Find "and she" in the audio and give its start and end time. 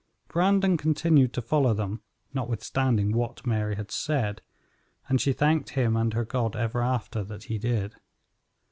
5.07-5.31